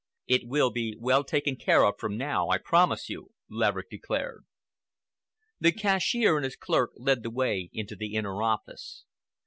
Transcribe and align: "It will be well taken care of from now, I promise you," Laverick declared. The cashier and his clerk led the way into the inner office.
"It 0.25 0.47
will 0.47 0.71
be 0.71 0.95
well 0.99 1.23
taken 1.23 1.55
care 1.57 1.85
of 1.85 1.99
from 1.99 2.17
now, 2.17 2.49
I 2.49 2.57
promise 2.57 3.07
you," 3.07 3.33
Laverick 3.51 3.91
declared. 3.91 4.45
The 5.59 5.71
cashier 5.71 6.37
and 6.37 6.43
his 6.43 6.55
clerk 6.55 6.93
led 6.95 7.21
the 7.21 7.29
way 7.29 7.69
into 7.71 7.95
the 7.95 8.15
inner 8.15 8.41
office. 8.41 9.05